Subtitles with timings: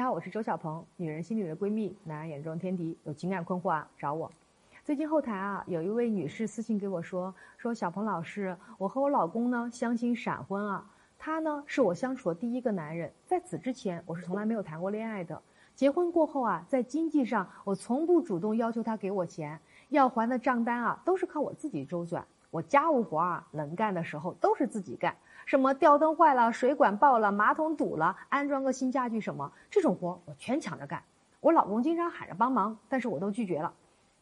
[0.00, 2.96] 你好，我是周小鹏，女人心里的闺蜜，男人眼中天敌。
[3.04, 4.32] 有情感困惑啊，找我。
[4.82, 15.42] 最近后台啊，有一位女士私信给我说，说小鹏老师，我和我老公呢相亲闪婚啊，他呢是我相处的第一个男人，在此之前我是从来没有谈过恋爱的。
[15.74, 22.26] 结婚过后啊，在经济上我从不主动要求他给我钱，要还的账单啊都是靠我自己周转。
[22.50, 25.16] 我家务活啊能干的时候都是自己干。
[25.46, 31.02] 什么吊灯坏了、水管爆了、马桶堵了，安装个新家具什么，这种活我全抢着干。
[31.40, 33.72] 我老公经常喊着帮忙，但是我都拒绝了。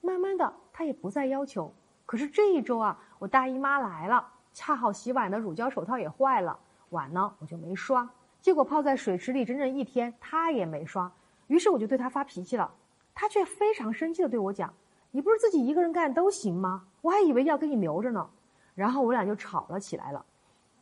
[0.00, 1.72] 慢慢的，他也不再要求。
[2.04, 6.56] 可是这一周啊，我大姨妈来了，恰好洗碗的乳胶手套也坏了，
[6.90, 8.08] 碗呢我就没刷，
[8.40, 11.10] 结果泡在水池里整整一天，他也没刷。
[11.48, 12.72] 于是我就对他发脾气了，
[13.14, 14.72] 他却非常生气的对我讲
[15.16, 16.84] ：“你不是自己一个人干都行吗？
[17.00, 18.28] 我还以为要给你留着呢。”
[18.76, 20.22] 然后我俩就吵了起来了。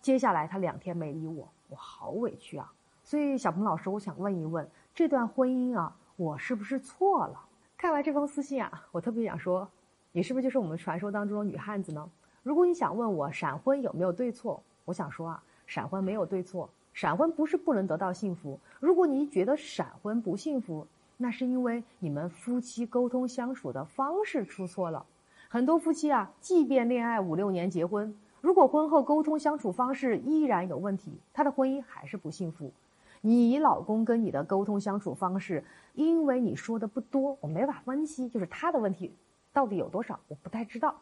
[0.00, 2.72] 接下来他两天没理我，我好委屈啊！
[3.02, 7.44] 所以小鹏老师，我想问一问，这段婚姻啊，我是不是错了？
[7.76, 9.68] 看完这封私信啊，我特别想说，
[10.12, 12.08] 你是不是就是我们传说当中的女汉子呢？
[12.44, 18.60] 如果你想问我闪婚有没有对错，我想说啊，闪婚没有对错，闪婚不是不能得到幸福。
[18.78, 20.86] 如果你觉得闪婚不幸福，
[21.22, 25.04] 那是因为你们夫妻沟通相处的方式出错了。
[25.50, 28.16] 很多夫妻啊，即便恋爱五六年结婚。
[28.40, 32.72] 如果婚后沟通相处方式依然有问题，他的婚姻还是不幸福。
[33.20, 35.62] 你老公跟你的沟通相处方式，
[35.92, 39.14] 因为你说的不多，我没法分析，就是他的问题
[39.52, 40.94] 到底有多少，我不太知道。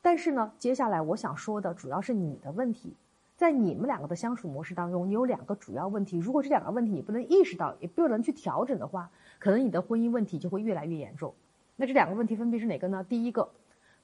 [0.00, 2.96] 但是呢，接下来我想说的主要是你的问题，
[3.42, 6.16] 在你们两个的相处模式当中，你有两个主要问题。
[6.16, 11.34] 如果这两个问题你不能意识到，也不能去调整的话，可能你的婚姻问题就会越来越严重。
[11.74, 13.02] 那这两个问题分别是哪个呢？
[13.02, 13.50] 第一个，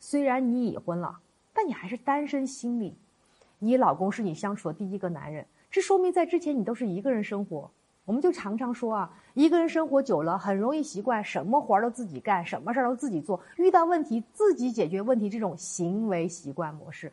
[0.00, 1.20] 虽然你已婚了。
[1.52, 2.96] 但你还是单身心理，
[3.60, 7.70] 你老公是你相处的第一个男人，这说明在之前你都是一个人生活。
[8.06, 17.12] 我们就常常说啊，一个人生活久了，很容易习惯什么活儿都自己干，什么事儿都自己做，遇到问题自己解决问题这种行为习惯模式。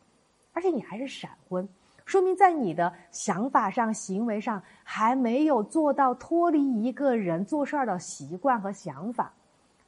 [0.54, 1.68] 而且你还是闪婚，
[2.06, 9.34] 说明在你的想法上、行为上还没有做到脱离一个人做事儿的习惯和想法。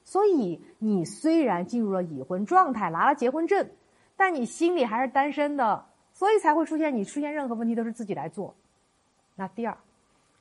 [0.04, 3.70] 所以你虽然进入了已婚状态，拿了结婚证。
[4.20, 8.56] 但你心里还是单身的，所以才会出现你出现任何问题都是自己来做。
[9.36, 9.78] 那第二，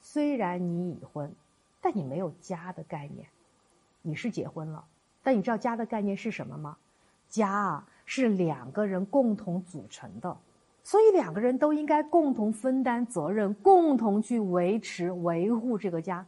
[0.01, 1.31] 虽然你已婚，
[1.83, 3.27] 但你没有家的概念。
[4.01, 4.83] 你是结婚了，
[5.23, 6.79] 但你知道家的概念是什么吗？
[7.29, 10.39] 家啊是两个人共同组成的，
[10.87, 16.25] 所以两个人都应该共同分担责任，共同去维持维护这个家。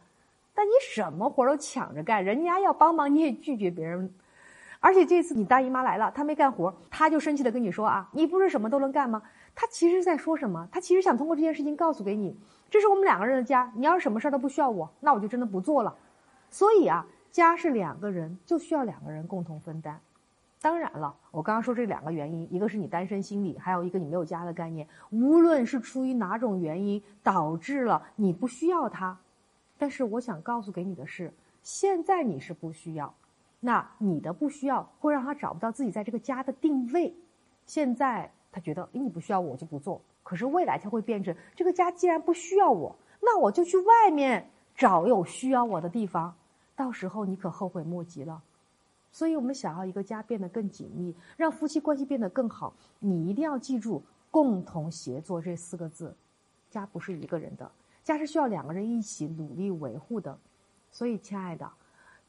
[0.53, 4.13] 但你什么活都抢着干，人家要帮忙你也拒绝别人。
[4.81, 9.21] 而且这次你大姨妈来了，她没干活，她就生气的跟你说啊，你不是什么都能干吗？
[9.55, 10.67] 她其实在说什么？
[10.73, 12.37] 她其实想通过这件事情告诉给你，
[12.69, 15.95] 这是我们两个人的家，你要是什么事儿都不需要我，那我就真的不做了。
[16.49, 20.01] 所以啊，家是两个人，就需要两个人共同分担。
[20.61, 24.85] 当然了，我刚刚说这两个原因，一个是你单身心理，还有一个你没有家的概念。
[25.09, 29.17] 无论是出于哪种原因导致了你不需要他，
[29.77, 31.33] 但是我想告诉给你的是，
[31.63, 33.13] 现在你是不需要。
[33.61, 37.13] 那你的不需要会让他找不到自己在这个家的定位。
[37.65, 40.01] 现在他觉得，诶，你不需要我就不做。
[40.23, 46.35] 可是未来他会变成，这个家既然不需要我，那我就去外面找有需要我的地方。
[46.75, 48.41] 到时候你可后悔莫及了。
[49.11, 56.15] 所以我们想要一个家变得更紧密，让夫妻关系变得更好，你一定要记住“共同协作”这四个字。
[56.69, 57.71] 家不是一个人的，
[58.03, 60.37] 家是需要两个人一起努力维护的。
[60.91, 61.69] 所以，亲爱的。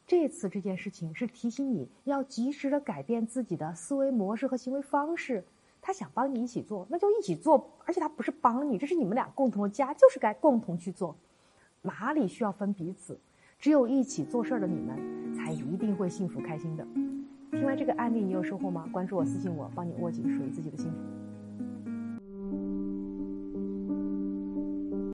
[0.07, 5.45] 这次这件事情是提醒你要及时的改变自己的思维模式和行为方式。
[5.81, 7.71] 他想帮你一起做，那就一起做。
[7.85, 11.15] 而且他不是帮你，这是你们俩共同的家，就是该共同去做。
[11.83, 13.21] 哪里需要分彼此？
[13.61, 16.87] 只有一起做事儿的你们，才一定会幸福开心的。
[17.51, 18.89] 听完这个案例，你有收获吗？
[18.91, 20.97] 关注我，私信我，帮你握紧属于自己的幸福。